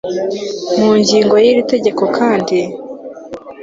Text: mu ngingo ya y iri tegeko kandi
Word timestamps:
mu 0.77 0.89
ngingo 0.99 1.33
ya 1.37 1.43
y 1.43 1.47
iri 1.51 1.63
tegeko 1.71 2.03
kandi 2.17 2.59